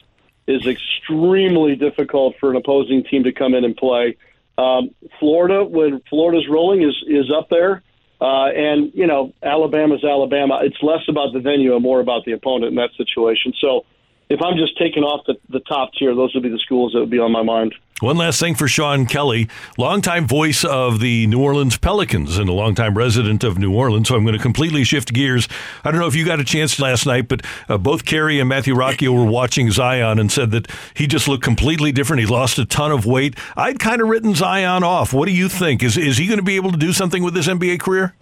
is 0.47 0.65
extremely 0.65 1.75
difficult 1.75 2.35
for 2.39 2.49
an 2.49 2.55
opposing 2.55 3.03
team 3.03 3.23
to 3.23 3.31
come 3.31 3.53
in 3.53 3.63
and 3.63 3.77
play. 3.77 4.17
Um, 4.57 4.89
Florida, 5.19 5.63
when 5.63 6.01
Florida's 6.09 6.47
rolling, 6.49 6.81
is 6.81 6.95
is 7.07 7.31
up 7.31 7.49
there. 7.49 7.83
Uh, 8.21 8.47
and 8.47 8.91
you 8.93 9.07
know, 9.07 9.33
Alabama's 9.41 10.03
Alabama. 10.03 10.59
It's 10.63 10.81
less 10.81 11.07
about 11.07 11.33
the 11.33 11.39
venue 11.39 11.75
and 11.75 11.83
more 11.83 11.99
about 11.99 12.25
the 12.25 12.33
opponent 12.33 12.71
in 12.71 12.75
that 12.75 12.89
situation. 12.97 13.53
So 13.61 13.85
if 14.29 14.41
I'm 14.41 14.57
just 14.57 14.77
taking 14.77 15.03
off 15.03 15.25
the, 15.25 15.35
the 15.49 15.61
top 15.61 15.93
tier, 15.93 16.13
those 16.13 16.33
would 16.33 16.43
be 16.43 16.49
the 16.49 16.59
schools 16.59 16.93
that 16.93 16.99
would 16.99 17.09
be 17.09 17.19
on 17.19 17.31
my 17.31 17.43
mind. 17.43 17.73
One 18.01 18.15
last 18.15 18.39
thing 18.39 18.55
for 18.55 18.67
Sean 18.67 19.05
Kelly, 19.05 19.49
longtime 19.77 20.25
voice 20.25 20.63
of 20.63 21.01
the 21.01 21.27
New 21.27 21.41
Orleans 21.41 21.77
Pelicans 21.77 22.37
and 22.37 22.47
a 22.47 22.53
longtime 22.53 22.97
resident 22.97 23.43
of 23.43 23.57
New 23.57 23.73
Orleans. 23.73 24.07
So 24.07 24.15
I'm 24.15 24.23
going 24.23 24.37
to 24.37 24.41
completely 24.41 24.85
shift 24.85 25.11
gears. 25.13 25.49
I 25.83 25.91
don't 25.91 25.99
know 25.99 26.07
if 26.07 26.15
you 26.15 26.25
got 26.25 26.39
a 26.39 26.45
chance 26.45 26.79
last 26.79 27.05
night, 27.05 27.27
but 27.27 27.41
uh, 27.67 27.77
both 27.77 28.05
Kerry 28.05 28.39
and 28.39 28.47
Matthew 28.47 28.73
Rocchio 28.73 29.13
were 29.13 29.29
watching 29.29 29.69
Zion 29.69 30.17
and 30.17 30.31
said 30.31 30.51
that 30.51 30.71
he 30.93 31.07
just 31.07 31.27
looked 31.27 31.43
completely 31.43 31.91
different. 31.91 32.21
He 32.21 32.25
lost 32.25 32.57
a 32.57 32.65
ton 32.65 32.93
of 32.93 33.05
weight. 33.05 33.35
I'd 33.57 33.79
kind 33.79 34.01
of 34.01 34.07
written 34.07 34.33
Zion 34.33 34.83
off. 34.83 35.11
What 35.11 35.27
do 35.27 35.33
you 35.33 35.49
think? 35.49 35.83
Is 35.83 35.97
is 35.97 36.17
he 36.17 36.25
going 36.25 36.39
to 36.39 36.43
be 36.43 36.55
able 36.55 36.71
to 36.71 36.77
do 36.77 36.93
something 36.93 37.21
with 37.21 37.35
his 37.35 37.47
NBA 37.47 37.81
career? 37.81 38.15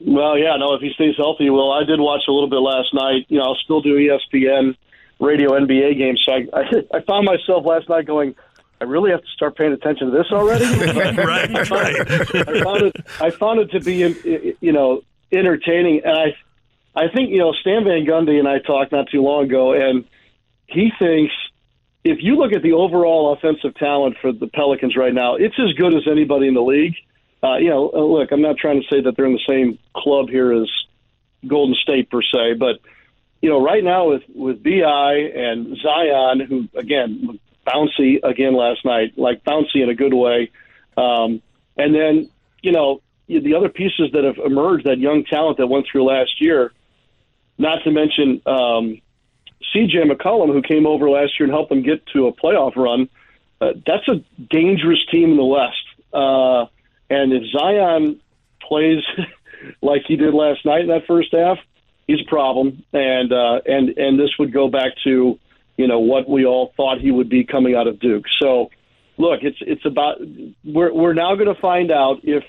Well, 0.00 0.38
yeah, 0.38 0.56
no. 0.56 0.72
If 0.74 0.80
he 0.80 0.90
stays 0.94 1.16
healthy, 1.18 1.50
well, 1.50 1.70
I 1.70 1.84
did 1.84 2.00
watch 2.00 2.22
a 2.28 2.32
little 2.32 2.48
bit 2.48 2.60
last 2.60 2.94
night. 2.94 3.26
You 3.28 3.38
know, 3.38 3.44
I'll 3.44 3.56
still 3.56 3.82
do 3.82 3.96
ESPN 3.96 4.74
radio 5.20 5.50
NBA 5.50 5.98
games. 5.98 6.22
So 6.24 6.32
I, 6.32 6.46
I, 6.52 6.62
I 6.98 7.00
found 7.02 7.26
myself 7.26 7.66
last 7.66 7.88
night 7.88 8.06
going, 8.06 8.34
I 8.82 8.84
really 8.84 9.12
have 9.12 9.20
to 9.20 9.28
start 9.28 9.56
paying 9.56 9.72
attention 9.72 10.10
to 10.10 10.12
this 10.12 10.26
already. 10.32 10.64
right, 11.14 11.54
I 11.54 11.64
found, 11.64 11.70
right. 11.70 12.48
I 12.48 12.62
found 12.64 12.82
it. 12.82 12.96
I 13.20 13.30
found 13.30 13.60
it 13.60 13.70
to 13.70 13.80
be, 13.80 14.56
you 14.60 14.72
know, 14.72 15.02
entertaining, 15.30 16.00
and 16.04 16.18
I, 16.18 17.00
I 17.00 17.06
think 17.14 17.30
you 17.30 17.38
know 17.38 17.52
Stan 17.52 17.84
Van 17.84 18.04
Gundy 18.04 18.40
and 18.40 18.48
I 18.48 18.58
talked 18.58 18.90
not 18.90 19.08
too 19.08 19.22
long 19.22 19.44
ago, 19.44 19.72
and 19.72 20.04
he 20.66 20.90
thinks 20.98 21.32
if 22.02 22.18
you 22.22 22.34
look 22.34 22.52
at 22.52 22.62
the 22.62 22.72
overall 22.72 23.32
offensive 23.32 23.76
talent 23.76 24.16
for 24.20 24.32
the 24.32 24.48
Pelicans 24.48 24.96
right 24.96 25.14
now, 25.14 25.36
it's 25.36 25.54
as 25.60 25.74
good 25.74 25.94
as 25.94 26.08
anybody 26.10 26.48
in 26.48 26.54
the 26.54 26.60
league. 26.60 26.96
Uh, 27.40 27.58
you 27.58 27.70
know, 27.70 27.88
look, 27.94 28.32
I'm 28.32 28.42
not 28.42 28.56
trying 28.56 28.82
to 28.82 28.88
say 28.88 29.00
that 29.00 29.14
they're 29.16 29.26
in 29.26 29.34
the 29.34 29.48
same 29.48 29.78
club 29.94 30.28
here 30.28 30.52
as 30.52 30.68
Golden 31.46 31.76
State 31.76 32.10
per 32.10 32.20
se, 32.20 32.54
but 32.58 32.80
you 33.40 33.48
know, 33.48 33.62
right 33.62 33.84
now 33.84 34.08
with 34.08 34.22
with 34.34 34.60
BI 34.60 35.14
and 35.36 35.76
Zion, 35.80 36.40
who 36.40 36.68
again 36.76 37.38
bouncy 37.66 38.18
again 38.22 38.54
last 38.54 38.84
night, 38.84 39.16
like 39.16 39.44
bouncy 39.44 39.82
in 39.82 39.88
a 39.88 39.94
good 39.94 40.14
way, 40.14 40.50
um, 40.96 41.42
and 41.76 41.94
then 41.94 42.30
you 42.62 42.72
know 42.72 43.02
the 43.28 43.54
other 43.54 43.68
pieces 43.68 44.10
that 44.12 44.24
have 44.24 44.38
emerged, 44.38 44.84
that 44.86 44.98
young 44.98 45.24
talent 45.24 45.58
that 45.58 45.66
went 45.66 45.86
through 45.90 46.04
last 46.04 46.40
year, 46.40 46.72
not 47.58 47.82
to 47.84 47.90
mention 47.90 48.42
um, 48.46 49.00
C.J. 49.72 50.02
McCollum, 50.02 50.52
who 50.52 50.60
came 50.60 50.86
over 50.86 51.08
last 51.08 51.38
year 51.38 51.46
and 51.46 51.52
helped 51.52 51.70
them 51.70 51.82
get 51.82 52.04
to 52.08 52.26
a 52.26 52.32
playoff 52.32 52.76
run. 52.76 53.08
Uh, 53.60 53.72
that's 53.86 54.06
a 54.08 54.22
dangerous 54.50 55.04
team 55.06 55.30
in 55.30 55.36
the 55.36 55.44
West, 55.44 55.84
uh, 56.12 56.66
and 57.08 57.32
if 57.32 57.44
Zion 57.52 58.20
plays 58.60 59.02
like 59.82 60.02
he 60.06 60.16
did 60.16 60.34
last 60.34 60.64
night 60.64 60.82
in 60.82 60.88
that 60.88 61.06
first 61.06 61.32
half 61.32 61.58
he's 62.06 62.20
a 62.20 62.28
problem, 62.28 62.82
and 62.92 63.32
uh, 63.32 63.60
and 63.66 63.90
and 63.90 64.18
this 64.18 64.30
would 64.38 64.52
go 64.52 64.68
back 64.68 64.92
to 65.04 65.38
you 65.76 65.86
know 65.86 65.98
what 65.98 66.28
we 66.28 66.44
all 66.44 66.72
thought 66.76 67.00
he 67.00 67.10
would 67.10 67.28
be 67.28 67.44
coming 67.44 67.74
out 67.74 67.86
of 67.86 67.98
Duke. 67.98 68.24
So, 68.40 68.70
look, 69.16 69.40
it's 69.42 69.58
it's 69.60 69.84
about 69.84 70.20
we're 70.64 70.92
we're 70.92 71.14
now 71.14 71.34
going 71.34 71.52
to 71.52 71.60
find 71.60 71.90
out 71.90 72.20
if 72.22 72.44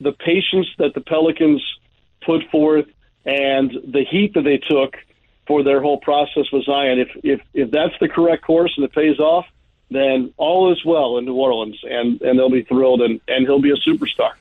the 0.00 0.12
patience 0.12 0.68
that 0.78 0.94
the 0.94 1.00
Pelicans 1.00 1.62
put 2.24 2.42
forth 2.50 2.86
and 3.24 3.70
the 3.70 4.04
heat 4.08 4.34
that 4.34 4.42
they 4.42 4.58
took 4.58 4.96
for 5.46 5.62
their 5.62 5.80
whole 5.80 5.98
process 5.98 6.44
with 6.52 6.64
Zion, 6.64 6.98
if 6.98 7.08
if 7.22 7.40
if 7.54 7.70
that's 7.70 7.94
the 8.00 8.08
correct 8.08 8.44
course 8.44 8.72
and 8.76 8.84
it 8.84 8.92
pays 8.92 9.18
off, 9.18 9.46
then 9.90 10.32
all 10.36 10.72
is 10.72 10.84
well 10.84 11.18
in 11.18 11.24
New 11.24 11.34
Orleans, 11.34 11.78
and 11.82 12.20
and 12.22 12.38
they'll 12.38 12.50
be 12.50 12.62
thrilled, 12.62 13.02
and 13.02 13.20
and 13.28 13.46
he'll 13.46 13.60
be 13.60 13.70
a 13.70 13.76
superstar. 13.76 14.32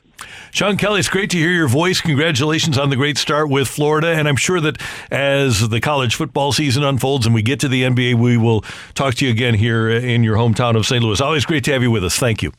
Sean 0.52 0.78
Kelly, 0.78 1.00
it's 1.00 1.10
great 1.10 1.30
to 1.32 1.38
hear 1.38 1.52
your 1.52 1.68
voice. 1.68 2.02
Congratulations 2.02 2.78
on 2.78 2.90
the 2.90 2.96
great 2.96 3.18
start 3.18 3.50
with 3.50 3.68
Florida. 3.68 4.10
And 4.10 4.28
I'm 4.28 4.36
sure 4.36 4.60
that 4.60 4.82
as 5.10 5.70
the 5.70 5.80
college 5.80 6.16
football 6.16 6.52
season 6.52 6.84
unfolds 6.84 7.26
and 7.26 7.34
we 7.34 7.42
get 7.42 7.60
to 7.62 7.68
the 7.68 7.84
NBA, 7.84 8.16
we 8.16 8.38
will 8.38 8.62
talk 8.94 9.16
to 9.16 9.26
you 9.26 9.32
again 9.32 9.54
here 9.54 9.90
in 9.90 10.24
your 10.24 10.36
hometown 10.36 10.76
of 10.76 10.86
St. 10.86 11.04
Louis. 11.04 11.22
Always 11.22 11.46
great 11.46 11.64
to 11.66 11.74
have 11.74 11.82
you 11.82 11.92
with 11.92 12.04
us. 12.04 12.18
Thank 12.18 12.42
you. 12.42 12.52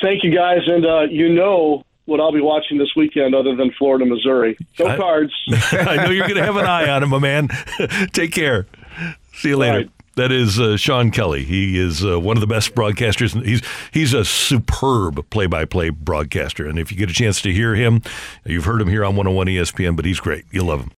Thank 0.00 0.22
you, 0.22 0.34
guys. 0.34 0.60
And 0.66 0.84
uh, 0.84 1.00
you 1.02 1.28
know 1.28 1.84
what 2.04 2.20
I'll 2.20 2.32
be 2.32 2.40
watching 2.40 2.78
this 2.78 2.90
weekend 2.96 3.34
other 3.34 3.54
than 3.56 3.72
Florida, 3.78 4.04
Missouri. 4.04 4.56
Go 4.76 4.86
I, 4.86 4.96
Cards. 4.96 5.32
I 5.72 5.96
know 5.96 6.10
you're 6.10 6.28
going 6.28 6.36
to 6.36 6.44
have 6.44 6.56
an 6.56 6.66
eye 6.66 6.88
on 6.88 7.02
him, 7.02 7.10
my 7.10 7.18
man. 7.18 7.48
Take 8.12 8.32
care. 8.32 8.66
See 9.34 9.50
you 9.50 9.56
later. 9.56 9.88
That 10.16 10.30
is 10.30 10.60
uh, 10.60 10.76
Sean 10.76 11.10
Kelly. 11.10 11.44
He 11.44 11.78
is 11.78 12.04
uh, 12.04 12.20
one 12.20 12.36
of 12.36 12.42
the 12.42 12.46
best 12.46 12.74
broadcasters. 12.74 13.42
He's 13.44 13.62
he's 13.92 14.12
a 14.12 14.24
superb 14.24 15.28
play-by-play 15.30 15.90
broadcaster. 15.90 16.66
And 16.66 16.78
if 16.78 16.92
you 16.92 16.98
get 16.98 17.08
a 17.10 17.14
chance 17.14 17.40
to 17.42 17.52
hear 17.52 17.74
him, 17.74 18.02
you've 18.44 18.66
heard 18.66 18.82
him 18.82 18.88
here 18.88 19.04
on 19.04 19.16
101 19.16 19.46
ESPN, 19.46 19.96
but 19.96 20.04
he's 20.04 20.20
great. 20.20 20.44
You'll 20.50 20.66
love 20.66 20.80
him. 20.80 20.90